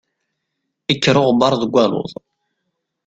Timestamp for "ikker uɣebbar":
0.93-1.53